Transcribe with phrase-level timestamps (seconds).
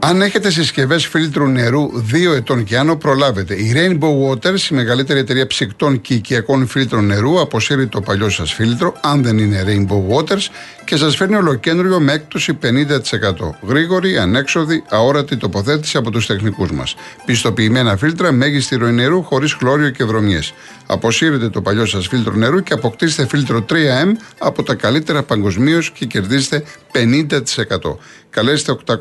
[0.00, 1.90] Αν έχετε συσκευές φίλτρου νερού
[2.30, 3.54] 2 ετών και άνω, προλάβετε.
[3.54, 8.52] Η Rainbow Waters, η μεγαλύτερη εταιρεία ψυκτών και οικιακών φίλτρων νερού, αποσύρει το παλιό σας
[8.52, 10.46] φίλτρο, αν δεν είναι Rainbow Waters,
[10.84, 13.58] και σας φέρνει ολοκέντριο με έκπτωση 50%.
[13.66, 16.94] Γρήγορη, ανέξοδη, αόρατη τοποθέτηση από τους τεχνικούς μας.
[17.24, 20.52] Πιστοποιημένα φίλτρα, μέγιστη ροή νερού, χωρίς χλώριο και βρωμιές.
[20.86, 26.06] Αποσύρετε το παλιό σας φίλτρο νερού και αποκτήστε φίλτρο 3M από τα καλύτερα παγκοσμίως και
[26.06, 26.62] κερδίστε
[26.92, 27.98] 50%.
[28.30, 28.96] Καλέστε 811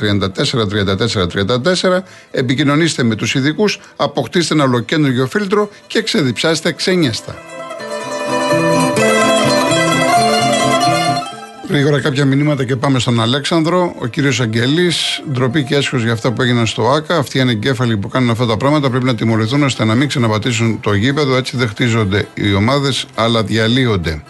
[0.00, 7.34] 34 34 34, επικοινωνήστε με τους ειδικούς, αποκτήστε ένα ολοκέντρο φίλτρο και ξεδιψάστε ξένιαστα.
[11.72, 13.94] Γρήγορα κάποια μηνύματα και πάμε στον Αλέξανδρο.
[13.98, 17.16] Ο κύριος Αγγελής, ντροπή και έσχος για αυτά που έγιναν στο ΑΚΑ.
[17.16, 20.80] Αυτοί οι ανεγκέφαλοι που κάνουν αυτά τα πράγματα πρέπει να τιμωρηθούν ώστε να μην ξαναπατήσουν
[20.80, 21.36] το γήπεδο.
[21.36, 24.22] Έτσι δεν χτίζονται οι ομάδες, αλλά διαλύονται.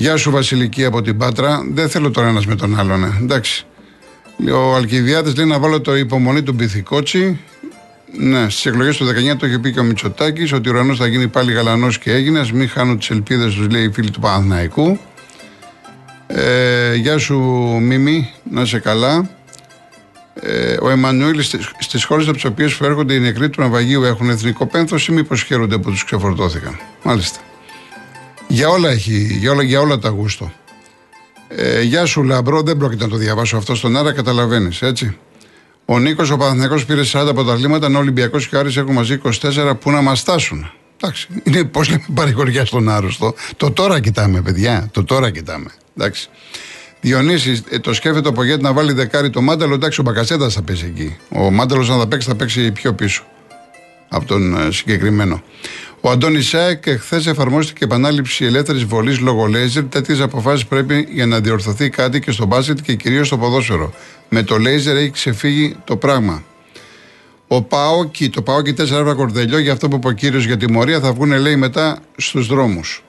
[0.00, 1.62] Γεια σου Βασιλική από την Πάτρα.
[1.72, 3.04] Δεν θέλω τώρα ένας με τον άλλον.
[3.04, 3.18] Ε.
[3.22, 3.66] Εντάξει.
[4.54, 7.40] Ο Αλκιδιάδη λέει να βάλω το υπομονή του Μπιθικότσι.
[8.18, 11.06] Ναι, στις εκλογές του 19 το είχε πει και ο Μητσοτάκης ότι ο ουρανός θα
[11.06, 12.46] γίνει πάλι γαλανός και έγινε.
[12.52, 14.98] μην χάνουν τις ελπίδες τους, λέει η φίλη του Παναθναϊκού.
[16.26, 17.38] Ε, γεια σου
[17.80, 19.30] Μίμη, να είσαι καλά.
[20.34, 21.42] Ε, ο Εμμανουήλ
[21.78, 25.42] στις χώρες από τις οποίες έρχονται οι νεκροί του ναυαγίου έχουν εθνικό πένθος ή μήπως
[25.42, 26.78] χαίρονται που τους ξεφορτώθηκαν.
[27.02, 27.40] Μάλιστα.
[28.48, 30.52] Για όλα έχει, για όλα, για όλα τα γούστο.
[31.48, 35.16] Ε, γεια σου Λαμπρό, δεν πρόκειται να το διαβάσω αυτό στον αέρα, καταλαβαίνεις, έτσι.
[35.84, 39.20] Ο Νίκος, ο Παναθυνιακό πήρε 40 πρωταθλήματα, ενώ ο Ολυμπιακός και ο Άρης έχουν μαζί
[39.24, 40.70] 24 που να μας στάσουν.
[41.00, 43.34] Εντάξει, είναι πώς λέμε παρηγοριά στον άρρωστο.
[43.56, 44.88] Το τώρα κοιτάμε, παιδιά.
[44.92, 45.70] Το τώρα κοιτάμε.
[45.96, 46.28] Εντάξει.
[47.00, 49.74] Διονύσης, ε, το σκέφτεται το γιατί να βάλει δεκάρι το μάνταλο.
[49.74, 51.16] Εντάξει, ο Μπακασέτας θα πέσει εκεί.
[51.28, 53.22] Ο μάνταλος να θα παίξει, θα παίξει πιο πίσω
[54.08, 55.42] από τον ε, συγκεκριμένο.
[56.08, 59.84] Ο Αντώνη Σάεκ, χθε εφαρμόστηκε επανάληψη ελεύθερης βολής λόγω λέιζερ.
[59.84, 63.92] Τέτοιες αποφάσεις πρέπει για να διορθωθεί κάτι και στο μπάσκετ και κυρίως στο ποδόσφαιρο.
[64.28, 66.42] Με το λέιζερ έχει ξεφύγει το πράγμα.
[67.48, 71.12] Ο Πάοκι, το Πάοκι 4 κορδελιό, για αυτό που είπε ο κύριος για τιμωρία, θα
[71.12, 73.02] βγουν λέει μετά στους δρόμους.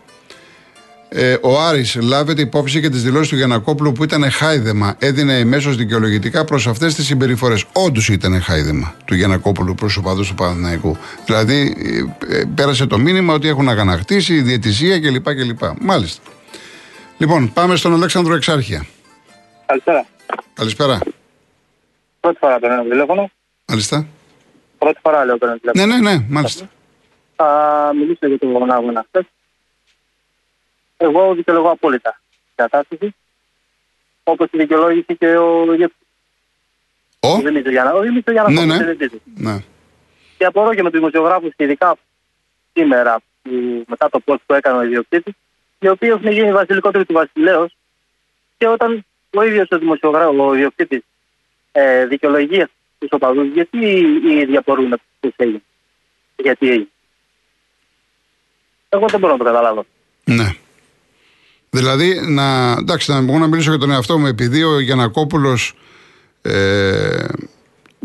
[1.12, 4.96] Ε, ο Άρης λάβεται υπόψη και τις δηλώσεις του Γιανακόπουλου που ήταν χάιδεμα.
[5.00, 7.66] Έδινε εμέσως δικαιολογητικά προς αυτές τις συμπεριφορές.
[7.74, 10.98] Όντως ήταν χάιδεμα του Γιανακόπουλου προς οπαδούς του Παναθηναϊκού.
[11.26, 11.76] Δηλαδή
[12.30, 15.34] ε, ε, πέρασε το μήνυμα ότι έχουν αγανακτήσει, η διαιτησία κλπ.
[15.34, 15.60] κλπ.
[15.82, 16.22] Μάλιστα.
[17.18, 18.86] Λοιπόν, πάμε στον Αλέξανδρο Εξάρχεια.
[19.66, 20.06] Καλησπέρα.
[20.54, 21.00] Καλησπέρα.
[22.20, 23.32] Πρώτη φορά παίρνω τηλέφωνο.
[23.68, 24.08] Μάλιστα.
[24.78, 25.86] Πρώτη φορά λέω παίρνω τηλέφωνο.
[25.86, 26.70] Ναι, ναι, ναι, μάλιστα.
[27.36, 29.26] Θα μιλήσω για τον αγώνα χθες.
[31.02, 33.16] Εγώ δικαιολογώ απόλυτα την κατάσταση.
[34.24, 35.96] Όπως τη δικαιολόγησε και ο Γεύση.
[37.20, 37.94] Ο, Ο Δημήτρης Γιάννα.
[37.94, 38.66] Ο Δημήτρης Γιάννας.
[38.66, 38.94] Ναι, ναι.
[38.94, 39.08] ναι.
[39.36, 39.64] ναι.
[40.38, 41.96] Και απορώ και με τους δημοσιογράφους και ειδικά
[42.74, 45.34] σήμερα που, μετά το post που έκανε ο ιδιοκτήτης,
[45.80, 47.76] οι οποίοι έχουν γίνει βασιλικότεροι του βασιλέως
[48.58, 49.06] και όταν
[49.38, 51.04] ο ίδιος ο δημοσιογράφος, ο ιδιοκτήτης,
[51.72, 52.66] ε, δικαιολογεί
[53.00, 53.78] τους οπαδούς, γιατί
[54.26, 55.62] οι ίδιοι απορούν πώς έγινε.
[56.36, 56.88] Γιατί έγινε.
[58.90, 59.86] Εγώ δεν μπορώ να το καταλάβω.
[60.24, 60.56] Ναι.
[61.70, 65.74] Δηλαδή, να, εντάξει, να, μπορώ να μιλήσω για τον εαυτό μου, επειδή ο Γιανακόπουλος.
[66.42, 67.26] Ε,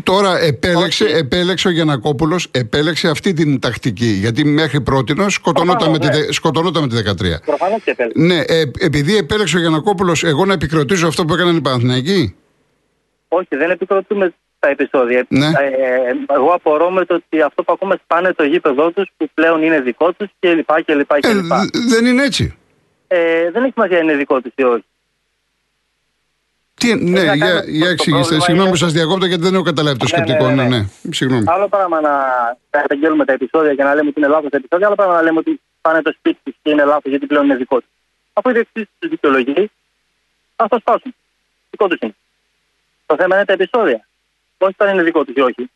[0.03, 4.07] τώρα επέλεξε, επέλεξε ο Γιανακόπουλος επέλεξε αυτή την τακτική.
[4.07, 6.33] Γιατί μέχρι πρώτη σκοτωνόταν, με, τη, ναι.
[6.33, 7.41] σκοτωνόταν με τη 13.
[7.45, 8.23] Προφανώς και επέλεξε.
[8.23, 12.35] Ναι, ε, επειδή επέλεξε ο Γιανακόπουλος, εγώ να επικροτήσω αυτό που έκαναν οι Παναθηναϊκοί;
[13.29, 15.27] Όχι, δεν επικροτούμε τα επεισόδια.
[15.29, 15.47] Ναι.
[15.47, 19.63] Ε, εγώ απορώ με το ότι αυτό που ακούμε σπάνε το γήπεδό τους που πλέον
[19.63, 20.67] είναι δικό τους κλπ.
[20.85, 21.45] κλπ, Ε, κλπ.
[21.45, 22.55] δ- δεν είναι έτσι.
[23.07, 24.85] Ε, δεν έχει σημασία είναι δικό του ή όχι.
[26.75, 28.19] Τι, ναι, να για, κάνουμε- για το εξηγήστε.
[28.21, 30.49] πρόβλημα Συγγνώμη που είναι- σας διακόπτω γιατί δεν έχω καταλάβει το Ναι, ναι, σκεπτικό.
[30.51, 30.79] ναι, Ναι, ναι.
[31.03, 31.12] ναι.
[31.15, 31.45] Συγγνώμη.
[31.47, 32.12] Άλλο πράγμα να
[32.71, 35.39] καταγγέλουμε τα επεισόδια και να λέμε ότι είναι λάθος τα επεισόδια, άλλο πράγμα να λέμε
[35.39, 37.89] ότι πάνε το σπίτι τους και είναι λάθος γιατί πλέον είναι δικό τους.
[38.33, 39.71] Αφού η διευθύνση τους δικαιολογεί,
[40.57, 41.15] ας το σπάσουν.
[41.71, 42.15] Δικό τους είναι.
[43.07, 44.07] Το θέμα είναι τα επεισόδια.
[44.59, 45.71] Όχι αν είναι δικό τους ή όχι.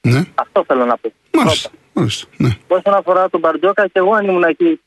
[0.00, 1.12] Ναι, Αυτό θέλω να πω.
[1.32, 1.70] μάλιστα.
[1.92, 2.48] μάλιστα ναι.
[2.68, 4.80] Όσον αφορά τον Μπαρτζόκα, και εγώ αν ήμουν εκεί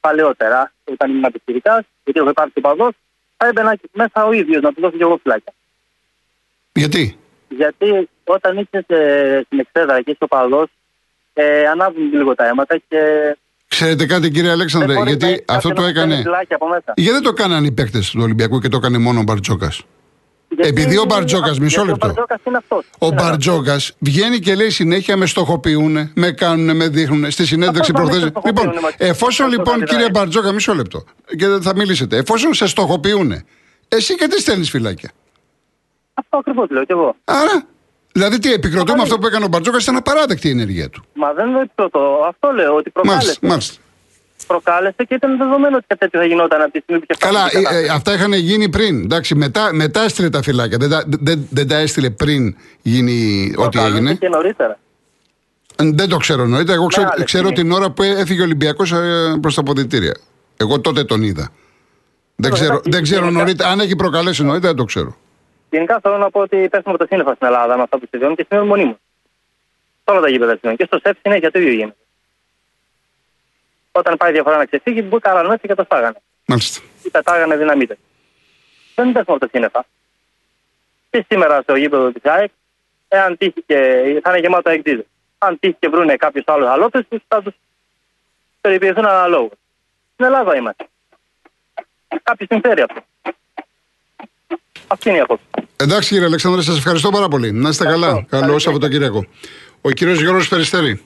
[0.00, 2.92] παλαιότερα, όταν ήμουν επιχειρητάς, γιατί έχω υπάρξει παδός,
[3.36, 5.52] θα έμπαινα εκεί μέσα ο ίδιος να του δώσω και εγώ φυλάκια.
[6.72, 7.16] Γιατί;
[7.48, 10.68] Γιατί όταν είσαι σε- στην εξέδρα και είσαι ο παδός,
[11.32, 13.00] ε, ανάβουν λίγο τα αίματα και
[13.68, 16.08] Ξέρετε κάτι, κύριε Αλέξανδρε, Δεν μπορεί γιατί να- αυτό κάποιον το να έκανε.
[16.08, 16.92] παίρνει φυλάκι από μέσα.
[16.96, 19.82] Γιατί δεν το κάνανε οι παίκτες του Ολυμπιακού και το έκανε μόνο ο Μπαρτζόκας;
[20.62, 22.06] Γιατί- Επειδή ο Μπαρτζόκας, μισό γιατί λεπτό.
[22.06, 22.84] Ο Μπαρτζόκας είναι αυτός.
[22.98, 27.30] Ο Είναι Μπαρτζόκας βγαίνει και λέει συνέχεια με στοχοποιούν, με κάνουν, με δείχνουν.
[27.30, 28.18] Στη συνέντευξη Αυτό προχθές.
[28.22, 30.10] δεν με στοχοποιούν, Λοιπόν, μα- εφόσον αυτό λοιπόν, θα κύριε μιλάει.
[30.10, 31.04] Μπαρτζόκα, μισό λεπτό.
[31.38, 32.16] Και δεν θα μιλήσετε.
[32.16, 33.32] Εφόσον σε στοχοποιούν,
[33.88, 35.10] εσύ και τι στέλνεις φυλάκια;
[36.14, 37.16] Αυτό ακριβώς λέω κι εγώ.
[37.24, 37.62] Άρα,
[38.12, 41.04] δηλαδή τι επικροτούμε Μα, αυτό που έκανε ο Μπαρτζόκας ήταν απαράδεκτη η ενέργεια του.
[41.14, 43.24] Μα δεν είναι το Αυτό λέω ότι προκάλεσε.
[43.24, 43.80] Μάλιστα, μάλιστα.
[44.46, 47.38] Προκάλεσε και ήταν δεδομένο ότι κάτι τέτοιο θα γινόταν από τη στιγμή που είχε Καλά,
[47.40, 47.86] φτάσει η ε, κατάσταση.
[47.86, 49.02] ε, αυτά είχαν γίνει πριν.
[49.02, 50.78] Εντάξει, μετά, μετά έστειλε τα φυλάκια.
[50.78, 54.14] Δεν, τα- δεν, δεν τα έστειλε πριν γίνει ό,τι Προκάλεσε έγινε.
[54.14, 54.78] Και νωρίτερα.
[55.76, 56.76] Ε, Δεν το ξέρω νωρίτερα.
[56.76, 57.68] Εγώ ξέρω, Μεγάλη ξέρω στιγμή.
[57.68, 58.92] την ώρα που έφυγε ο Ολυμπιακός
[59.40, 60.16] προς τα αποδητήρια.
[60.56, 61.48] Εγώ τότε τον είδα.
[62.36, 63.68] Δεν Τώρα, ξέρω, εντάξει, δεν ξέρω γενικά- νωρίτερα.
[63.70, 65.16] Αν έχει προκαλέσει νωρίτερα, δεν το ξέρω.
[65.70, 68.36] Γενικά θέλω να πω ότι πέφτουμε από τα σύννεφα στην Ελλάδα με αυτά που συμβαίνουν
[68.36, 68.96] και συμβαίνουν μονίμως.
[70.04, 70.76] Σε όλα τα γήπεδα συμβαίνουν.
[70.76, 71.96] Και στο ΣΕΦ συνέχεια το ίδιο γίνεται.
[73.98, 76.20] Όταν πάει διαφορά να ξεφύγει, μπορεί καλά μέσα και το στάγανε.
[76.46, 76.80] Μάλιστα.
[77.02, 77.96] Ή πετάγανε δυναμίτες.
[78.94, 79.84] Δεν πέφτουμε από τα σύννεφα.
[81.10, 82.50] Και σήμερα στο γήπεδο της ΑΕΚ,
[83.08, 83.76] εάν τύχει και
[84.22, 85.04] θα είναι γεμάτο εκδίδες.
[85.38, 87.54] Αν τύχει και βρούνε κάποιους άλλους αλόπε του, θα τους
[88.60, 89.50] περιποιηθούν αναλόγω.
[90.12, 90.86] Στην Ελλάδα είμαστε.
[92.22, 93.00] Κάποιο συμφέρει αυτό.
[94.86, 95.44] Αυτή είναι η απόψη.
[95.76, 97.52] Εντάξει κύριε Αλεξάνδρε, σας ευχαριστώ πάρα πολύ.
[97.52, 98.06] Να είστε καλά.
[98.06, 98.36] Ευχαριστώ.
[98.36, 99.26] Καλό Καλή Σαββατοκύριακο.
[99.80, 101.02] Ο κύριος Γιώργος Περιστέρη.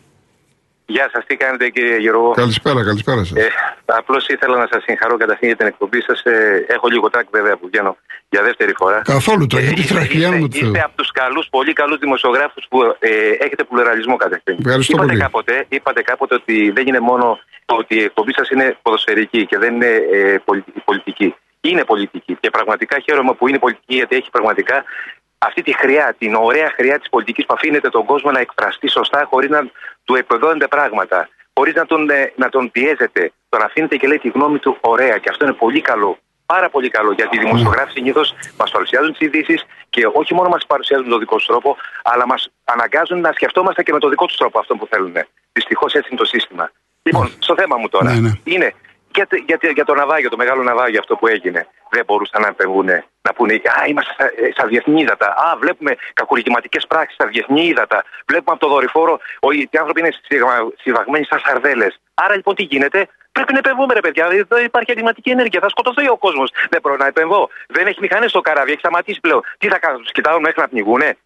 [0.94, 3.36] Γεια σας, τι κάνετε κύριε Γιώργο; Καλησπέρα, καλησπέρα σας.
[3.44, 3.48] Ε,
[3.84, 6.22] Απλώς ήθελα να σας συγχαρώ καταρχήν για την εκπομπή σας.
[6.22, 7.96] Ε, έχω λίγο τρακ βέβαια που βγαίνω
[8.28, 9.00] για δεύτερη φορά.
[9.04, 10.66] Καθόλου τώρα, γιατί είστε- τραχιάνο μου είστε, του Θεού.
[10.72, 13.10] είστε από τους καλούς, πολύ καλούς δημοσιογράφους που ε,
[13.44, 14.56] έχετε πλουραλισμό καταρχήν.
[14.64, 15.20] Ευχαριστώ είπατε, πολύ.
[15.20, 19.74] Κάποτε, είπατε κάποτε ότι δεν είναι μόνο ότι η εκπομπή σας είναι ποδοσφαιρική και δεν
[19.74, 21.34] είναι ε, πολιτική, πολιτική.
[21.60, 24.84] Είναι πολιτική και πραγματικά χαίρομαι που είναι πολιτική γιατί έχει πραγματικά
[25.46, 29.26] αυτή τη χρειά, την ωραία χρειά της πολιτικής που αφήνεται τον κόσμο να εκφραστεί σωστά
[29.30, 29.60] χωρίς να
[30.04, 31.28] του επεδώνεται πράγματα.
[31.54, 33.32] Χωρίς να, τον, ε, να τον πιέζετε.
[33.48, 35.18] Τον αφήνετε και λέει τη γνώμη του ωραία.
[35.18, 36.18] Και αυτό είναι πολύ καλό.
[36.46, 37.12] Πάρα πολύ καλό.
[37.12, 41.20] Γιατί οι δημοσιογράφοι συνήθως μας παρουσιάζουν τις ειδήσεις και όχι μόνο μας παρουσιάζουν με τον
[41.20, 44.76] δικό τους τρόπο, αλλά μας αναγκάζουν να σκεφτόμαστε και με τον δικό τους τρόπο αυτό
[44.76, 45.12] που θέλουν.
[45.52, 46.70] Δυστυχώς έτσι είναι το σύστημα.
[47.02, 48.12] Λοιπόν, στο θέμα μου τώρα.
[48.12, 48.32] Ναι, ναι.
[48.44, 48.74] Είναι
[49.14, 51.66] για, τε- για, τε- για το ναυάγιο, το μεγάλο ναυάγιο αυτό που έγινε.
[51.90, 52.86] Δεν μπορούσαν να επεμβούν,
[53.22, 55.26] να πούνε Α, είμαστε στα, ε, στα διεθνή ύδατα.
[55.26, 58.04] Α, βλέπουμε κακουργηματικές πράξεις στα διεθνή ύδατα.
[58.26, 62.00] Βλέπουμε από το δορυφόρο ότι οι άνθρωποι είναι συγμα- συγβαγμένοι σαν σαρδέλες.
[62.14, 64.26] Άρα λοιπόν τι γίνεται, Πρέπει να επεμβούμε, ρε παιδιά.
[64.30, 65.60] Εδώ υπάρχει εγκληματική ενέργεια.
[65.60, 66.50] Θα σκοτωθεί ο κόσμος.
[66.70, 67.48] Δεν μπορώ να επεμβώ.
[67.68, 69.40] Δεν έχει μηχανές στο καράβι, έχει σταματήσει πλέον.
[69.58, 71.16] Τι θα κάνουν, τους κοιτάω μέχρι να πνιγούνε.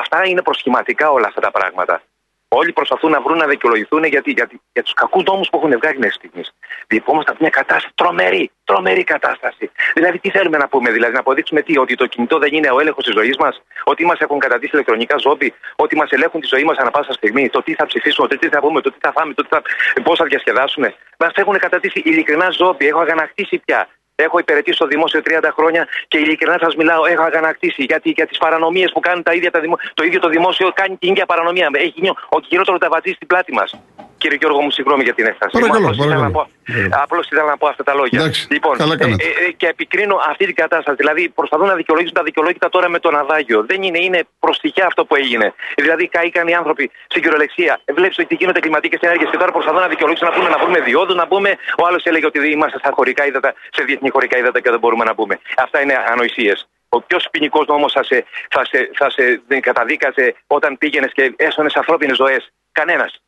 [0.00, 2.02] Αυτά είναι προσχηματικά όλα αυτά τα πράγματα.
[2.48, 5.98] Όλοι προσπαθούν να βρουν να δικαιολογηθούν γιατί, γιατί, για τους κακούς νόμους που έχουν βγάλει
[5.98, 6.52] μέχρι στιγμής.
[6.86, 9.70] Διεπόμαστε από μια κατάσταση τρομερή, τρομερή κατάσταση.
[9.94, 12.80] Δηλαδή, τι θέλουμε να πούμε, δηλαδή, να αποδείξουμε τι, ότι το κινητό δεν είναι ο
[12.80, 16.64] έλεγχος της ζωής μας, ότι μας έχουν κατατήσει ηλεκτρονικά ζόμπι, ότι μας ελέγχουν τη ζωή
[16.64, 19.12] μας ανά πάσα στιγμή, το τι θα ψηφίσουμε, το τι θα πούμε, το τι θα
[19.12, 19.62] φάμε, το τι θα,
[20.02, 20.94] πώς θα διασκεδάσουμε.
[21.18, 23.88] Μας έχουν κατατήσει ειλικρινά ζόμπι, έχω αγανακτήσει πια.
[24.18, 28.38] Έχω υπηρετήσει στο δημόσιο 30 χρόνια και ειλικρινά σας μιλάω, έχω αγανακτήσει γιατί για τις
[28.38, 29.78] παρανομίες που κάνουν τα ίδια τα δημο...
[29.94, 31.70] το ίδιο το δημόσιο κάνει την ίδια παρανομία.
[31.72, 33.74] Έχει γίνει ότι χειρότερο τα βατζεί στην πλάτη μας.
[34.26, 35.52] Κύριε Γιώργο, μου συγγνώμη για την έκφραση.
[35.58, 36.48] Παρακαλώ, Απλώς ήθελα να παρακαλώ.
[36.90, 38.18] πω- Απλώς ήθελα να πω αυτά τα λόγια.
[38.20, 39.24] Εντάξει, λοιπόν, καλά ε, κάνατε.
[39.24, 40.96] ε, ε, και επικρίνω αυτή την κατάσταση.
[41.02, 43.58] Δηλαδή, προσπαθούν να δικαιολογήσουν τα δικαιολόγητα τώρα με το ναυάγιο.
[43.70, 45.54] Δεν είναι, είναι προστιχιά αυτό που έγινε.
[45.76, 47.80] Δηλαδή, καήκαν οι άνθρωποι στην κυριολεξία.
[47.98, 51.14] Βλέπεις ότι γίνονται κλιματικές ενέργειες και τώρα προσπαθούν να δικαιολογήσουν να πούμε να βρούμε διόδου,
[51.14, 51.50] να πούμε.
[51.82, 55.04] Ο άλλος έλεγε ότι είμαστε στα χωρικά ύδατα, σε διεθνή χωρικά ύδατα και δεν μπορούμε
[55.04, 55.38] να μπούμε.
[55.56, 56.68] Αυτά είναι ανοησίες.
[56.88, 61.74] Ο ποιο ποινικός νόμος θα σε, θα, σε, θα σε καταδίκαζε όταν πήγαινες και έσωνες
[61.74, 62.52] ανθρώπινες ζωές.
[62.72, 63.20] Κανένας.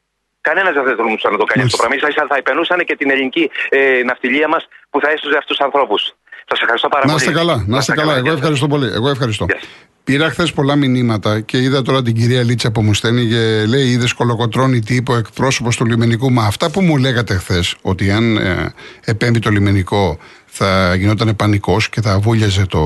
[0.49, 1.97] Κανένας δεν θα τολμούσε να το κάνει αυτό το πράγμα.
[2.05, 5.65] σα ίσα θα επενούσαν και την ελληνική ε, ναυτιλία μας που θα έσωζε αυτούς τους
[5.67, 6.03] ανθρώπους.
[6.51, 7.23] Σα ευχαριστώ πάρα Να πολύ.
[7.25, 8.13] είστε καλά, να είστε καλά.
[8.13, 8.41] Εγώ Γεια σας.
[8.41, 8.87] ευχαριστώ πολύ.
[8.99, 9.45] Εγώ ευχαριστώ.
[9.49, 9.69] Γεια σας.
[10.05, 13.87] Πήρα χθες πολλά μηνύματα και είδα τώρα την κυρία Λίτσα που μου στέλνει και λέει:
[13.87, 16.33] Είδε κολοκοτρόνη τι είπε ο εκπρόσωπος του λιμενικού.
[16.33, 18.73] Μα αυτά που μου λέγατε χθες, ότι αν ε,
[19.05, 22.83] επέμβει το λιμενικό θα γινόταν πανικός και θα βούλιαζε το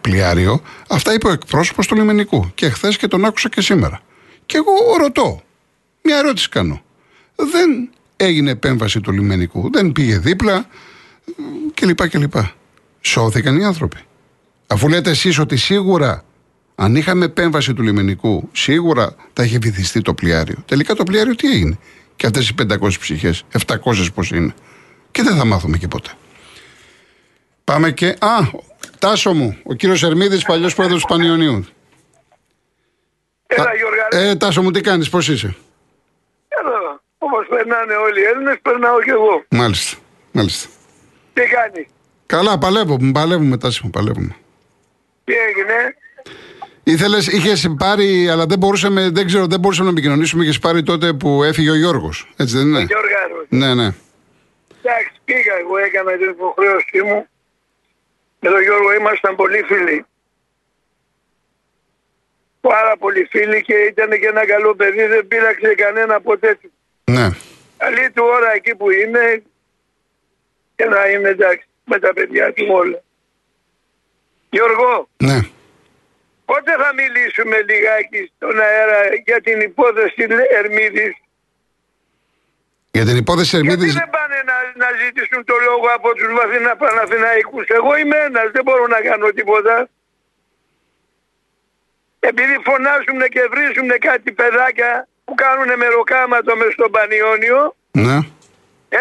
[0.00, 2.50] πλοιάριο, αυτά είπε ο εκπρόσωπος του λιμενικού.
[2.54, 4.00] Και χθες και τον άκουσα και σήμερα.
[4.46, 5.40] Και εγώ ρωτώ,
[6.02, 6.82] μια ερώτηση κάνω.
[7.38, 10.66] Δεν έγινε επέμβαση του λιμενικού, δεν πήγε δίπλα
[11.74, 12.08] κλπ.
[12.08, 12.34] κλπ.
[13.00, 13.96] Σώθηκαν οι άνθρωποι.
[14.66, 16.24] Αφού λέτε εσείς ότι σίγουρα
[16.74, 20.56] αν είχαμε επέμβαση του λιμενικού, σίγουρα θα είχε βυθιστεί το πλοιάριο.
[20.66, 21.78] Τελικά το πλοιάριο τι έγινε;
[22.16, 24.54] Και αυτές οι 500 ψυχές, 700 πώς είναι;
[25.10, 26.10] Και δεν θα μάθουμε και ποτέ.
[27.64, 28.06] Πάμε και.
[28.06, 28.50] Α,
[28.98, 31.64] Τάσο μου, ο κύριος Ερμίδης, παλιός πρόεδρος του Πανιωνίου.
[33.46, 35.56] Έλα Γιώργα, Ε, Τάσο μου, τι κάνεις, πώς είσαι;
[37.58, 37.74] Εδώ.
[37.74, 39.44] Όπως περνάνε όλοι οι Έλληνες, περνάω κι εγώ.
[39.50, 39.96] Μάλιστα.
[40.32, 40.68] Μάλιστα.
[41.32, 41.88] Τι κάνει,
[42.26, 44.36] Καλά, παλεύουμε, παλεύουμε, Τάσο μου, παλεύουμε.
[45.24, 45.96] τι έγινε,
[46.84, 50.42] Ήθελες, είχες πάρει, αλλά δεν μπορούσαμε, δεν ξέρω, δεν μπορούσαμε να επικοινωνήσουμε.
[50.42, 52.32] Είχες πάρει τότε που έφυγε ο Γιώργος.
[52.36, 53.46] Έτσι δεν είναι; Γιώργα, Γιώργος.
[53.48, 53.88] Ναι, ναι.
[54.82, 57.26] Εντάξει, πήγα εγώ, έκανα την υποχρέωσή μου.
[58.40, 60.04] Με τον Γιώργο ήμασταν πολύ φίλοι.
[62.60, 66.58] Πάρα πολύ φίλοι και ήταν και ένα καλό παιδί, δεν πείραξε κανένα ποτέ.
[67.04, 67.28] Ναι.
[67.78, 69.42] Καλή του ώρα εκεί που είναι
[70.76, 73.00] και να είναι εντάξει με τα παιδιά του όλα.
[74.50, 75.38] Γιώργο, Ναι.
[76.44, 80.26] πότε θα μιλήσουμε λιγάκι στον αέρα για την υπόθεση
[80.58, 81.12] Ερμίδης;
[82.90, 83.94] Για την υπόθεση Γιατί Ερμίδης...
[83.94, 88.62] δεν πάνε να, να ζητήσουν το λόγο από τους βαθύνα Παναθηναϊκούς; Εγώ είμαι ένας, δεν
[88.64, 89.88] μπορώ να κάνω τίποτα.
[92.20, 97.60] Επειδή φωνάζουν και βρίζουν κάτι παιδάκια που κάνουν μεροκάματο μες στο Πανιόνιο,
[98.06, 98.16] Ναι.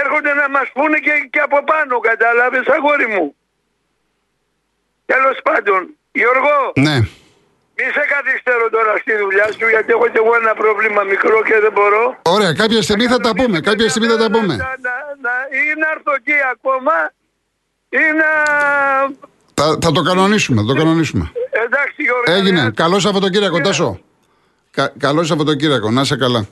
[0.02, 3.26] έρχονται να μας πούνε και, και από πάνω, κατάλαβες αγόρι μου.
[5.12, 5.80] Τέλος πάντων,
[6.20, 6.56] Γιώργο,
[6.88, 6.98] Ναι.
[7.78, 11.58] μη σε καθυστερώ τώρα στη δουλειά σου γιατί έχω και εγώ ένα πρόβλημα μικρό και
[11.66, 12.04] δεν μπορώ.
[12.36, 13.58] Ωραία, κάποια στιγμή θα τα πούμε.
[13.70, 14.54] Κάποια στιγμή θα τα πούμε.
[14.56, 16.96] Να, να, να, ή να έρθω εκεί ακόμα
[17.90, 18.30] ή να...
[19.60, 21.32] Θα, θα το κανονίσουμε, θα το κανονίσουμε.
[21.66, 22.24] Εντάξει Γιώργο.
[22.38, 22.62] Έγινε.
[22.64, 22.72] ναι.
[22.72, 24.00] Καλό Σαββατοκύριακο, Τάσο.
[24.78, 26.48] Κα, καλό Σαββατοκύριακο, να είσαι καλά.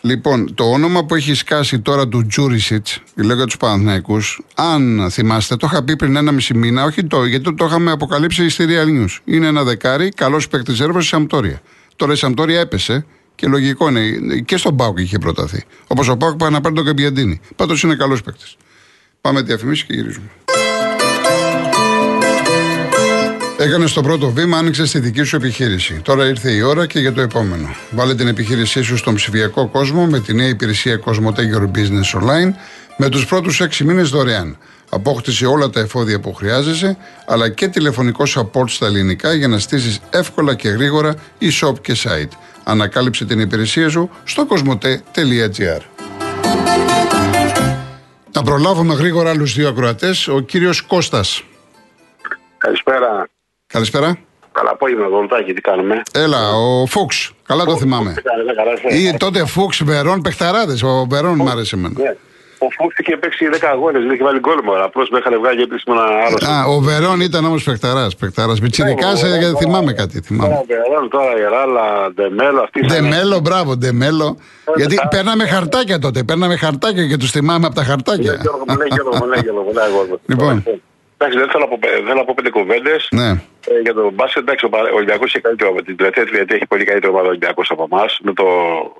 [0.00, 4.20] Λοιπόν, το όνομα που έχει σκάσει τώρα του Τζούρισιτς, λέω για τους Παναθναϊκού,
[4.54, 7.90] αν θυμάστε, το είχα πει πριν ένα μισή μήνα, όχι το, γιατί το, το είχαμε
[7.90, 9.18] αποκαλύψει στη Real News.
[9.24, 11.60] Είναι ένα δεκάρι, καλός παίκτης έρευνα στη Σαμπτόρια.
[11.96, 15.64] Τώρα η Σαμπτόρια έπεσε και λογικό είναι, και στον Πάουκ είχε προταθεί.
[15.86, 17.40] Όπως ο Πάουκ πάει να πάρει τον Καμπιαντίνη.
[17.56, 18.56] Πάντως είναι καλός παίκτης.
[19.20, 20.30] Πάμε διαφημίσεις και γυρίζουμε.
[23.60, 26.00] Έκανε το πρώτο βήμα, άνοιξε τη δική σου επιχείρηση.
[26.04, 27.74] Τώρα ήρθε η ώρα και για το επόμενο.
[27.90, 32.54] Βάλε την επιχείρησή σου στον ψηφιακό κόσμο με τη νέα υπηρεσία Cosmote Your Business Online
[32.96, 34.58] με τους πρώτους 6 μήνες δωρεάν.
[34.90, 40.00] Απόκτησε όλα τα εφόδια που χρειάζεσαι, αλλά και τηλεφωνικό support στα ελληνικά για να στήσεις
[40.10, 42.32] εύκολα και γρήγορα e-shop και site.
[42.64, 45.80] Ανακάλυψε την υπηρεσία σου στο cosmote.gr.
[48.32, 50.28] Να προλάβουμε γρήγορα άλλους δύο ακροατές.
[50.28, 51.42] Ο κύριος Κώστας.
[52.58, 53.28] Καλησπέρα.
[53.72, 54.18] Καλησπέρα.
[54.52, 57.32] Καλά απόγευμα, Δολτάκη, τι κάνουμε; Έλα, ο Φούξ.
[57.46, 58.12] Καλά το θυμάμαι.
[58.12, 60.86] Τι κάνετε, καλά είστε; Ή τότε Φούξ, Βερόν, παιχταράδε.
[60.86, 61.94] Ο Βερόν μου άρεσε εμένα.
[61.98, 62.16] Ναι.
[62.58, 64.84] Ο Φούξ είχε παίξει 10 αγώνες, δεν είχε βάλει γκολ μόνο.
[64.84, 66.38] Απλώς με είχαν βγάλει επίσημα ένα άλλο.
[66.54, 68.08] Α, ο Βερόν ήταν όμως παιχταρά.
[68.18, 68.54] Παιχταρά.
[68.62, 70.20] Πιτσυρικά, Ναι, θυμάμαι κάτι.
[70.20, 70.54] Θυμάμαι.
[70.54, 74.36] Τώρα, τώρα η Ράλα, Ντεμέλο, αυτή Ντεμέλο, μπράβο, Ντεμέλο.
[74.76, 76.22] Γιατί παίρναμε χαρτάκια τότε.
[76.22, 78.40] Παίρναμε χαρτάκια και τους θυμάμαι από τα χαρτάκια.
[80.26, 80.64] Λοιπόν.
[81.22, 83.08] Εντάξει, δεν θέλω να πω, δεν θέλω να πω πέντε κουβέντες.
[83.10, 83.30] Ναι.
[83.70, 86.56] Ε, για το μπάσκετ, εντάξει, ο Πα- ο Ολυμπιακός έχει καλύτερο με την τελευταία τριετία
[86.56, 88.18] έχει πολύ καλύτερο ομάδα ο Ολυμπιακός από εμάς.
[88.22, 88.46] Δεν το,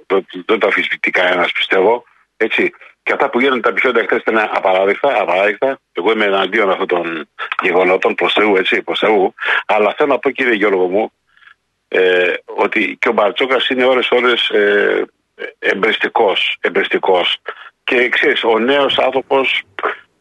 [0.07, 2.05] το, δεν το αμφισβητεί κανένας, πιστεύω.
[2.37, 2.73] Έτσι.
[3.03, 5.79] Και αυτά που γίνονται τα επεισόδια χθες ήταν απαράδεκτα, απαράδεκτα.
[5.93, 7.29] Εγώ είμαι εναντίον αυτών των
[7.63, 9.35] γεγονότων προς Θεού, έτσι, προς Θεού.
[9.67, 11.13] Αλλά θέλω να πω, κύριε Γιώργο μου,
[11.89, 15.03] ε, ότι και ο Μπαρτσόκας είναι ώρε-ώρε ε,
[15.59, 16.57] εμπριστικός.
[16.61, 17.39] Εμπριστικός.
[17.85, 19.63] Και ξέρεις, ο νέος άνθρωπος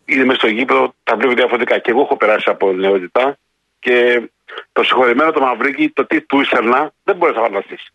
[0.09, 1.77] είναι μέσα στο γήπεδο, τα βλέπει διαφορετικά.
[1.77, 3.37] Και εγώ έχω περάσει από νεότητα
[3.79, 4.29] και
[4.71, 7.87] το συγχωρημένο το Μαυρίκι, το τι του ήθελνα, δεν μπορείς να φανταστείς.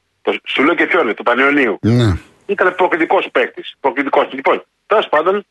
[0.44, 1.78] Σου λέω και ποιο είναι, του Πανιωνίου.
[1.80, 2.18] Ναι.
[2.46, 3.76] Ήταν προκλητικός παίκτης.
[3.80, 4.28] Προκλητικός.
[4.32, 5.46] Λοιπόν, τέλος πάντων,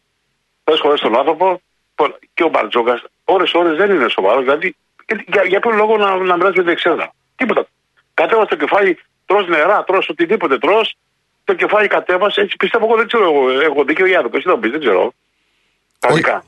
[0.63, 4.43] θε χωρίς τον άνθρωπο λοιπόν, και ο Μπαρτζόκα, ώρε-ώρε δεν είναι σοβαρός.
[4.43, 7.13] Δηλαδή, και για, για ποιο λόγο να, να μοιράζει με δεξιάδα.
[7.35, 7.65] Τίποτα.
[8.13, 10.81] Κατέβασε το κεφάλι, τρώ νερά, τρώ οτιδήποτε τρώ.
[11.43, 13.23] Το κεφάλι κατέβασε, έτσι πιστεύω εγώ δεν ξέρω.
[13.23, 14.29] Εγώ, έχω δίκιο για το.
[14.33, 15.13] Εσύ το πει, δεν ξέρω.
[16.07, 16.43] Κανονικά.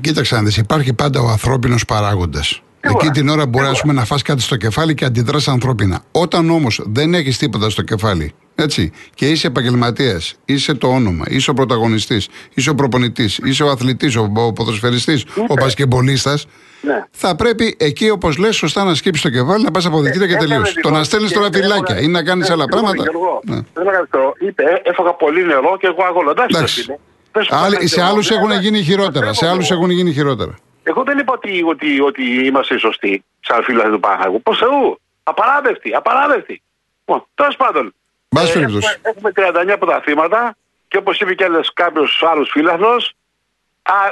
[0.00, 2.62] Κοίταξε να δεις, υπάρχει πάντα ο ανθρώπινος παράγοντας.
[2.80, 6.00] Εκεί την ώρα μπορεί ας πούμε, να φας κάτι στο κεφάλι και αντιδράσει ανθρώπινα.
[6.12, 11.50] Όταν όμως δεν έχεις τίποτα στο κεφάλι, έτσι, και είσαι επαγγελματίας, είσαι το όνομα, είσαι
[11.50, 16.38] ο πρωταγωνιστής, είσαι ο προπονητής, είσαι ο αθλητής, ο, ο ποδοσφαιριστής, ο πασκεμπολίστα,
[16.82, 17.04] Ναι.
[17.10, 20.32] θα πρέπει εκεί όπως λες, σωστά να σκύψεις το κεφάλι, να πας από δικήρια και
[20.32, 20.62] Έκανε τελείω.
[20.64, 23.10] Το λοιπόν να στέλνεις και τώρα έβαλε- φυλάκια ή να κάνεις Ναι, άλλα Γιώργο, πράγματα.
[23.10, 23.54] Γιώργο, Ναι.
[23.74, 24.32] Δεν έκανα αυτό.
[24.46, 26.30] Είπε, «Ε, έφαγα πολύ νερό και εγώ αγώνα.
[26.48, 26.86] Εντάξει,
[27.32, 27.48] Εντάξει.
[27.50, 27.58] δεν είναι.
[27.58, 29.24] Δεν σου Άλλοι- πάνε σε νερό, άλλους ναι, έχουν αλλά γίνει χειρότερα.
[29.24, 29.78] Σε πιστεύω άλλους εγώ.
[29.80, 30.54] έχουν γίνει χειρότερα.
[30.82, 34.42] Εγώ δεν είπα ότι, ότι, ότι είμαστε σωστοί σαν φίλοι του Παναγού.
[34.42, 35.00] Προς Θεού.
[35.22, 35.94] Απαράδεκτοι.
[35.94, 36.62] Απαράδεκτοι.
[36.98, 37.94] Λοιπόν, τέλος πάντων.
[38.28, 38.86] Μπας ε, περιπτώσει.
[39.04, 40.56] έχουμε, έχουμε 39 πρωταθλήματα
[40.88, 43.12] και όπως είπε και κάποιος άλλος φίλαθλος,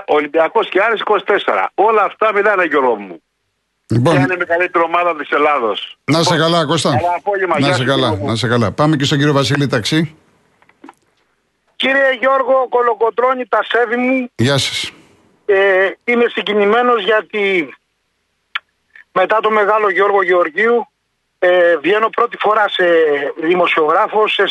[0.07, 1.67] Ολυμπιακός και Άρης 24.
[1.75, 3.23] Όλα αυτά μιλάνε Γιώργο μου.
[3.89, 5.99] Λοιπόν, Ποια είναι η μεγαλύτερη ομάδα της Ελλάδος.
[6.05, 6.91] Να σε καλά, Κώστα.
[6.97, 8.27] Καλά απόγευμα, Να γεια σε σου, καλά, Γιώργο μου.
[8.31, 8.73] να σε καλά.
[8.73, 10.17] Πάμε και στον κύριο Βασίλη Ταξί.
[11.81, 14.93] Κύριε Γιώργο Κολοκοτρώνη, τα σέβη μου, Γεια σας.
[15.47, 17.75] ε, είμαι συγκινημένος γιατί
[19.13, 20.89] μετά το μεγάλο Γιώργο Γεωργίου
[21.39, 22.85] ε, βγαίνω πρώτη φορά σε
[23.37, 24.45] δημοσιογράφο, σε,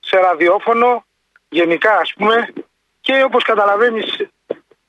[0.00, 1.04] σε ραδιόφωνο,
[1.48, 2.52] γενικά ας πούμε
[3.00, 4.20] και όπως καταλαβαίνεις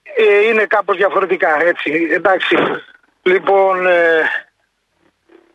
[0.03, 2.58] ε, είναι κάπως διαφορετικά έτσι, εντάξει.
[3.22, 4.22] Λοιπόν, ε,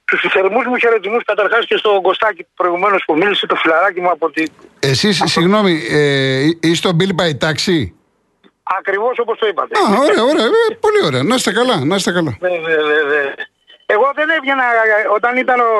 [0.05, 4.31] τους θερμούς μου χαιρετισμούς καταρχάς και στον Κωστάκη προηγουμένως που μίλησε, το φιλαράκι μου από
[4.31, 4.45] τη
[4.85, 7.95] Εσείς, συγγνώμη, ε, είστε ο Μπίλ Παϊτάξη.
[8.79, 9.79] Ακριβώς όπως το είπατε.
[9.79, 10.45] Α, ωραία, ωραία.
[10.45, 11.23] Ε, πολύ ωραία.
[11.23, 12.37] Να είστε καλά, να είστε καλά.
[12.41, 13.35] Ναι, ναι, ναι, ναι.
[13.87, 14.62] Εγώ δεν έβγαινα
[15.15, 15.73] όταν ήταν ο,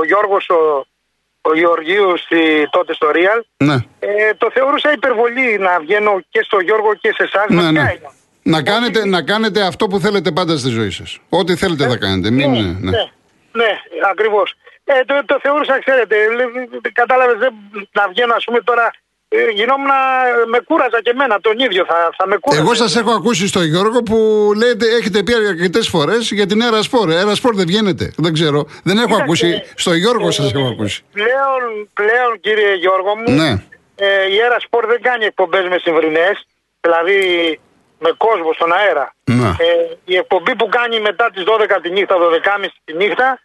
[0.00, 0.86] ο Γιώργος ο,
[1.40, 3.40] ο Γεωργίου στη, τότε στο Real.
[3.56, 3.74] Ναι.
[3.98, 7.46] Ε, το θεωρούσα υπερβολή να βγαίνω και στο Γιώργο και σε εσάς.
[7.48, 7.94] Ναι, ναι.
[8.42, 11.18] Να κάνετε, να κάνετε αυτό που θέλετε πάντα στη ζωή σας.
[11.28, 12.30] Ό,τι θέλετε θα κάνετε.
[12.30, 12.72] Μην, ναι, ναι.
[12.80, 12.90] ναι,
[13.52, 13.70] ναι,
[14.10, 14.54] ακριβώς.
[15.00, 16.16] Ε, το, το θεωρούσα, ξέρετε,
[16.92, 17.36] κατάλαβες
[17.92, 18.90] να βγαίνω, ας πούμε τώρα.
[19.34, 19.90] Ε, γινόμουν,
[20.48, 22.62] με κούραζα και εμένα τον ίδιο, θα, θα με κούραζα.
[22.62, 24.16] Εγώ σας έχω ακούσει στο Γιώργο που
[24.56, 27.10] λέτε, έχετε πει αρκετές φορές για την Έρα Σπορ.
[27.10, 28.12] Έρα Σπορ δεν βγαίνετε.
[28.16, 28.66] Δεν ξέρω.
[28.84, 29.62] Δεν έχω Κοίταξε, ακούσει.
[29.74, 31.02] Στο Γιώργο σας ε, έχω ακούσει.
[31.12, 33.50] Πλέον, πλέον κύριε Γιώργο μου, Ναι.
[33.94, 36.30] ε, η Έρα Σπορ δεν κάνει εκπομπές με συμβρινέ,
[36.80, 37.18] δηλαδή
[37.98, 39.14] με κόσμο στον αέρα.
[39.24, 39.48] Ναι.
[39.48, 43.40] Ε, η εκπομπή που κάνει μετά τις 12 τη νύχτα, 12.30 τη νύχτα,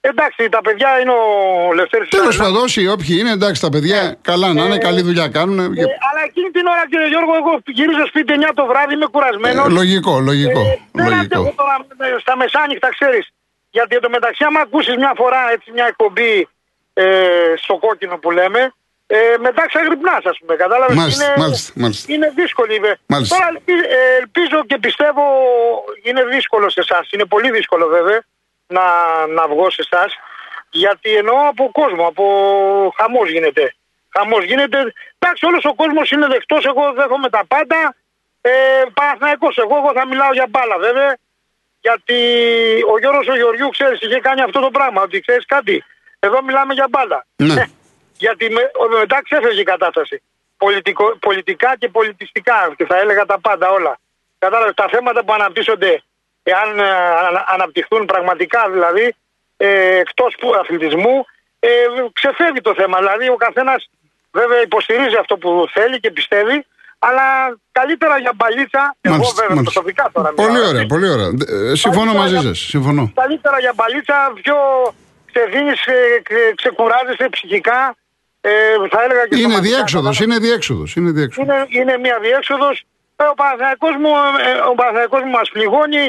[0.00, 2.44] εντάξει, τα παιδιά είναι ο Λευτέρης Τέλος Σαρανά.
[2.44, 5.58] πάντων, όσοι όποιοι είναι, εντάξει, τα παιδιά καλά να είναι, καλή δουλειά κάνουν.
[5.58, 5.64] Ε,
[6.08, 9.68] αλλά εκείνη την ώρα, κύριε Γιώργο, εγώ γυρίζω σπίτι 9 το βράδυ, είμαι κουρασμένος.
[9.68, 10.60] λογικό, λογικό.
[10.60, 11.38] Ε, δεν λογικό.
[11.38, 11.74] αντέχω τώρα
[12.14, 13.26] ε, στα μεσάνυχτα, ξέρεις.
[13.70, 16.48] Γιατί εδώ μεταξύ, άμα ακούσεις μια φορά έτσι, μια εκπομπή
[16.94, 17.04] ε,
[17.62, 18.72] στο κόκκινο που λέμε,
[19.06, 19.16] ε,
[19.46, 20.54] μετά ξαγρυπνάς, ας πούμε.
[20.56, 20.96] Κατάλαβες.
[20.96, 22.12] Μάλιστα, είναι, μάλιστα, μάλιστα.
[22.12, 22.74] είναι δύσκολη.
[22.74, 22.92] ε.
[23.06, 23.36] Μάλιστα.
[23.36, 25.22] Τώρα ελπι- ε, ελπίζω και πιστεύω
[26.02, 27.04] είναι δύσκολο σε εσάς.
[27.14, 28.20] Είναι πολύ δύσκολο βέβαια
[28.76, 28.84] να,
[29.26, 30.10] να βγω σε εσάς.
[30.70, 32.24] Γιατί εννοώ από κόσμο, από
[32.96, 33.74] χαμός γίνεται.
[34.16, 34.78] Χαμός γίνεται.
[35.18, 36.64] Εντάξει, όλος ο κόσμος είναι δεκτός.
[36.64, 37.94] Εγώ δέχομαι τα πάντα.
[38.40, 38.50] Ε,
[38.94, 41.16] Παναθηναϊκός, εγώ, εγώ θα μιλάω για μπάλα βέβαια.
[41.80, 42.14] Γιατί
[42.92, 45.02] ο Γιώργος ο Γεωργιού, ξέρεις, είχε κάνει αυτό το πράγμα.
[45.02, 45.84] Ότι ξέρεις κάτι,
[46.18, 47.26] εδώ μιλάμε για μπάλα.
[47.36, 47.60] Ναι.
[47.60, 47.64] Ε,
[48.16, 50.22] γιατί με, ο- μετά ξέφευγε η κατάσταση.
[50.56, 53.98] Πολιτικο, πολιτικά και πολιτιστικά και θα έλεγα τα πάντα όλα.
[54.38, 56.02] Κατάλαβες, τα θέματα που αναπτύσσονται,
[56.54, 56.82] εάν ε,
[57.28, 59.14] ανα- αναπτυχθούν πραγματικά δηλαδή,
[59.56, 61.16] ε, εκτός που αθλητισμού,
[61.58, 61.68] ε,
[62.12, 62.98] ξεφεύγει το θέμα.
[62.98, 63.80] Δηλαδή ο καθένας
[64.38, 66.66] βέβαια υποστηρίζει αυτό που θέλει και πιστεύει,
[66.98, 67.26] αλλά
[67.72, 69.72] καλύτερα για μπαλίτσα, εγώ Μάλιστα, βέβαια μάλιστα.
[69.72, 70.92] προσωπικά τώρα Πολύ μιλάω, ωραία, έτσι.
[70.94, 71.30] πολύ ωραία.
[71.70, 72.58] Ε, Συμφωνώ μαζί σας.
[72.58, 73.12] Συμφωνώ.
[73.14, 74.56] Καλύτερα για μπαλίτσα, πιο
[75.32, 77.94] ξεδίνεις, ε, ξε- ξεκουράζεσαι ψυχικά.
[78.40, 78.50] Ε,
[78.90, 80.20] θα έλεγα και Είναι σωματικά, διέξοδος, κατάλαβες.
[80.24, 80.96] είναι διέξοδος.
[80.96, 81.46] Είναι διέξοδος.
[81.48, 82.76] είναι, είναι μια διέξοδος.
[83.16, 84.12] Ε, ο Παναθηναϊκός μου,
[84.46, 86.04] ε, ο Παναθηναϊκός μου μας πληγώνει.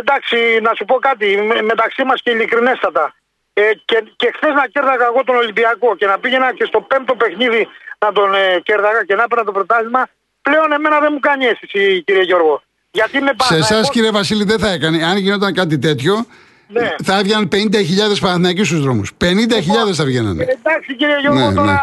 [0.00, 3.14] Εντάξει, να σου πω κάτι, με- μεταξύ μας και ειλικρινέστατα.
[3.52, 7.14] Ε, και, και χθες να κέρδαγα εγώ τον Ολυμπιακό και να πήγαινα και στο πέμπτο
[7.14, 10.02] παιχνίδι να τον ε, κέρδαγα και να έπαιρνα το πρωτάθλημα,
[10.42, 12.62] πλέον εμένα δεν μου κάνει αίσθηση, κύριε Γιώργο.
[12.90, 15.04] Γιατί με Σε εσάς, κύριε Βασίλη, δεν θα έκανε.
[15.04, 16.26] Αν γινόταν κάτι τέτοιο,
[16.68, 16.94] Ναι.
[17.04, 19.12] θα έβγαιναν 50.000 Παναθηναϊκοί στους δρόμους.
[19.24, 20.42] 50.000 θα βγαίνανε.
[20.42, 21.72] Εντάξει κύριε Γιώργο, Ναι, τώρα.
[21.72, 21.78] ναι.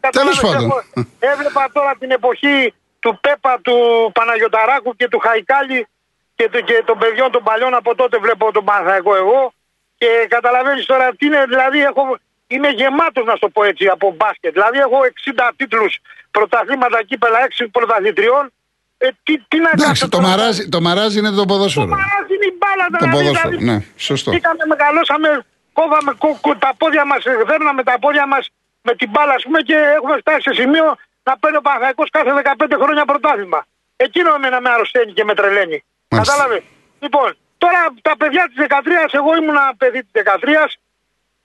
[0.00, 0.68] κατάλαβες, Τέλος πάντων.
[0.70, 3.76] έχω- Έβλεπα τώρα την εποχή του Πέπα, του
[4.14, 5.86] Παναγιοταράκου και του Χαϊκάλη
[6.34, 9.52] και, του- και των παιδιών των παλιών από τότε βλέπω τον Παναθαϊκό εγώ.
[9.96, 14.14] Και καταλαβαίνεις τώρα τι είναι, δηλαδή έχω, είμαι γεμάτος να σου το πω έτσι από
[14.16, 14.52] μπάσκετ.
[14.52, 15.98] Δηλαδή έχω 60 τίτλους
[16.30, 18.52] πρωταθλήματα κύπελα 6 πρωταθλητριών.
[18.98, 21.86] Ε, τι, τι να Εντάξει, κάτσω το τώρα; μαράζι, το μαράζι είναι το ποδόσφαιρο.
[21.86, 24.32] Το μαράζι είναι η μπάλα Το δηλαδή, ποδόσφαιρο, δηλαδή, ναι, σωστό.
[24.32, 25.28] Είχαμε, μεγαλώσαμε,
[25.72, 28.48] κόβαμε κο, κο- τα πόδια μας, δέρναμε τα πόδια μας
[28.82, 30.86] με την μπάλα, ας πούμε, και έχουμε φτάσει σε σημείο
[31.22, 33.60] να παίρνει ο Παναθαϊκός κάθε 15 χρόνια πρωτάθλημα.
[33.96, 35.84] Εκείνο εμένα με αρρωσταίνει και με τρελαίνει.
[36.12, 36.32] Μάλιστα.
[36.34, 36.62] Κατάλαβες.
[37.00, 40.78] Λοιπόν, τώρα τα παιδιά της 13, εγώ ήμουν παιδί της 13,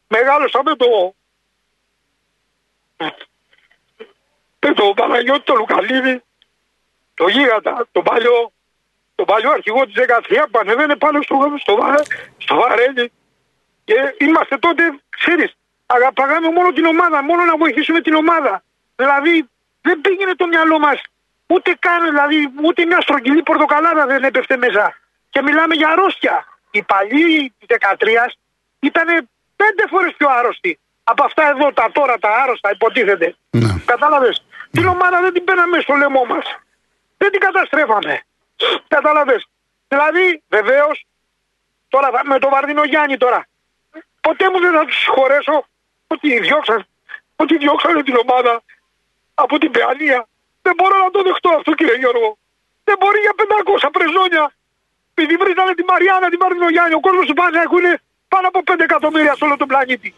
[0.08, 1.16] μεγάλωσα με το.
[4.60, 6.24] Με το Παναγιώτη το Λουκαλίδη,
[7.14, 8.52] το Γίγαντα, τον παλιό,
[9.16, 12.04] τον παλιό αρχηγό της 13 που ανεβαίνει πάνω στο, στο, βα-
[12.38, 13.12] στο βαρέλι.
[13.84, 18.64] Και είμαστε τότε, ξέρεις, αγαπάγαμε μόνο την ομάδα, μόνο να βοηθήσουμε την ομάδα.
[18.96, 19.50] Δηλαδή
[19.82, 21.02] δεν πήγαινε το μυαλό μας
[21.48, 24.96] ούτε καν, δηλαδή ούτε μια στρογγυλή πορτοκαλάδα δεν έπεφτε μέσα.
[25.30, 26.46] Και μιλάμε για αρρώστια.
[26.72, 28.36] Οι παλιοί τη 13
[28.80, 29.06] ήταν
[29.56, 33.36] πέντε φορές πιο άρρωστοι από αυτά εδώ τα τώρα τα άρρωστα υποτίθεται.
[33.50, 33.68] Ναι.
[33.86, 36.46] Κατάλαβες; Την ομάδα δεν την παίρναμε στο λαιμό μας.
[37.18, 38.22] Δεν την καταστρέφαμε.
[38.88, 39.48] Κατάλαβες;
[39.88, 41.06] Δηλαδή, βεβαίως,
[41.88, 43.48] τώρα θα- με τον Βαρδίνο Γιάννη τώρα.
[44.22, 45.66] Ποτέ μου δεν θα τους συγχωρέσω
[46.08, 46.86] ότι διώξαν,
[47.36, 48.62] ότι διώξανε την ομάδα
[49.34, 50.28] από την Παιανία.
[50.68, 52.30] Δεν μπορώ να το δεχτώ αυτό, κύριε Γιώργο.
[52.88, 54.44] Δεν μπορεί για 500 πρεζόνια.
[55.14, 57.94] Επειδή βρήκανε τη Μαριάννα, τη Βαρδίνο Γιάννη, ο κόσμος του Παναγιακού είναι
[58.34, 60.10] πάνω από 5 εκατομμύρια σε όλο τον πλανήτη.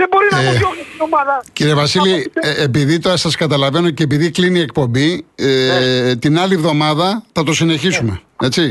[0.00, 1.34] Δεν μπορεί να Ε, μου διώξει την ομάδα.
[1.58, 2.14] Κύριε Βασίλη,
[2.48, 6.16] ε, επειδή τώρα σας καταλαβαίνω και επειδή κλείνει η εκπομπή, ε, Ναι.
[6.24, 8.14] την άλλη εβδομάδα θα το συνεχίσουμε.
[8.48, 8.64] Έτσι;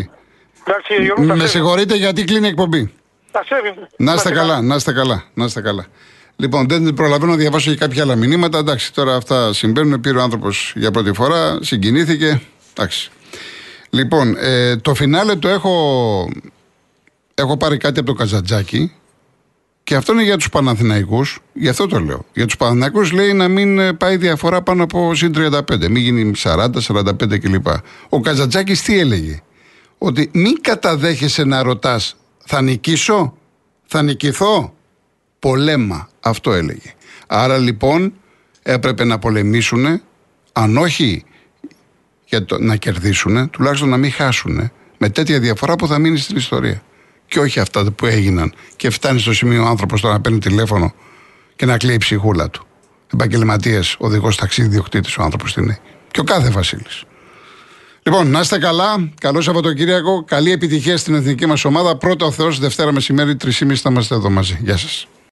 [0.67, 1.49] Εντάξει, κύριε Γιώργο, τα Με σέβη.
[1.51, 2.93] συγχωρείτε γιατί κλείνει η εκπομπή.
[3.31, 3.87] Τα σέβη μου.
[3.97, 5.85] Να είστε καλά, να είστε καλά, να είστε καλά.
[6.41, 8.57] Λοιπόν, δεν προλαβαίνω να διαβάσω και κάποια άλλα μηνύματα.
[8.57, 9.99] Εντάξει, τώρα αυτά συμβαίνουν.
[9.99, 12.41] Πήρε ο άνθρωπος για πρώτη φορά, συγκινήθηκε.
[12.73, 13.11] Εντάξει.
[13.89, 16.29] Λοιπόν, ε, το φινάλε το έχω.
[17.33, 18.91] Έχω πάρει κάτι από το Καζατζάκι
[19.83, 22.25] Και αυτό είναι για τους Παναθηναϊκούς, γι' αυτό το λέω.
[22.33, 26.31] Για τους Παναθηναϊκούς λέει να μην ε, πάει διαφορά πάνω από συν 35, μην γίνει
[26.43, 27.67] 40, 45 κλπ.
[28.09, 29.41] Ο Καζατζάκη τι έλεγε,
[29.97, 33.33] Ότι μην καταδέχεσαι να ρωτάς, θα νικήσω,
[33.85, 34.73] θα νικηθώ;
[35.39, 36.93] Πολέμα, αυτό έλεγε.
[37.27, 38.13] Άρα λοιπόν
[38.63, 40.01] έπρεπε να πολεμήσουν,
[40.53, 41.23] αν όχι
[42.25, 46.37] για το, να κερδίσουν, τουλάχιστον να μην χάσουν με τέτοια διαφορά που θα μείνει στην
[46.37, 46.83] ιστορία.
[47.27, 48.53] Και όχι αυτά που έγιναν.
[48.75, 50.93] Και φτάνει στο σημείο ο άνθρωπος τώρα να παίρνει τηλέφωνο
[51.55, 52.67] και να κλαίει η ψυχούλα του.
[53.13, 55.79] Επαγγελματίας, οδηγός ταξίδι, διοκτήτη ο άνθρωπος είναι.
[56.11, 57.03] Και ο κάθε Βασίλης.
[58.03, 59.11] Λοιπόν, να είστε καλά.
[59.21, 60.23] Καλό Σαββατοκύριακο.
[60.23, 61.95] Καλή επιτυχία στην εθνική μας ομάδα.
[61.97, 64.59] Πρώτο ο Θεός, Δευτέρα μεσημέρι, 3.30 θα είμαστε εδώ μαζί.
[64.61, 65.07] Γεια σας.